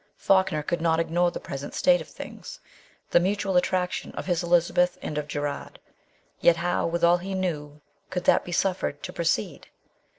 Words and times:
Falkner 0.17 0.63
could 0.63 0.81
not 0.81 0.99
ignore 0.99 1.29
the 1.29 1.39
present 1.39 1.75
state 1.75 2.01
of 2.01 2.07
things 2.07 2.59
the 3.11 3.19
mutual 3.19 3.55
attraction 3.55 4.11
of 4.13 4.25
his 4.25 4.41
Elizabeth 4.41 4.97
and 5.03 5.15
of 5.15 5.27
Gerard. 5.27 5.77
Yet 6.39 6.55
how, 6.57 6.87
with 6.87 7.03
all 7.03 7.17
he 7.19 7.35
knew, 7.35 7.81
could 8.09 8.23
that 8.23 8.43
be 8.43 8.51
suffered 8.51 9.03
to 9.03 9.13
proceed 9.13 9.67